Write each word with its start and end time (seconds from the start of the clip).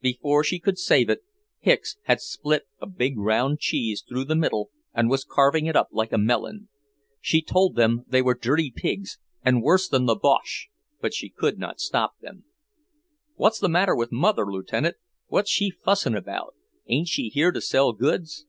Before 0.00 0.42
she 0.42 0.58
could 0.58 0.78
save 0.80 1.08
it, 1.08 1.20
Hicks 1.60 1.96
had 2.06 2.20
split 2.20 2.64
a 2.80 2.88
big 2.88 3.16
round 3.16 3.60
cheese 3.60 4.02
through 4.02 4.24
the 4.24 4.34
middle 4.34 4.70
and 4.92 5.08
was 5.08 5.24
carving 5.24 5.66
it 5.66 5.76
up 5.76 5.90
like 5.92 6.12
a 6.12 6.18
melon. 6.18 6.68
She 7.20 7.40
told 7.40 7.76
them 7.76 8.02
they 8.08 8.20
were 8.20 8.34
dirty 8.34 8.72
pigs 8.74 9.20
and 9.44 9.62
worse 9.62 9.88
than 9.88 10.06
the 10.06 10.16
Boches, 10.16 10.66
but 11.00 11.14
she 11.14 11.28
could 11.28 11.60
not 11.60 11.78
stop 11.78 12.18
them. 12.18 12.42
"What's 13.36 13.60
the 13.60 13.68
matter 13.68 13.94
with 13.94 14.10
Mother, 14.10 14.50
Lieutenant? 14.52 14.96
What's 15.28 15.52
she 15.52 15.70
fussing 15.70 16.16
about? 16.16 16.56
Ain't 16.88 17.06
she 17.06 17.28
here 17.28 17.52
to 17.52 17.60
sell 17.60 17.92
goods?" 17.92 18.44